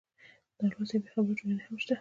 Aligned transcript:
نالوستې 0.57 0.95
او 0.97 1.03
بېخبره 1.03 1.35
ټولنې 1.39 1.61
هم 1.65 1.75
شته. 1.81 1.89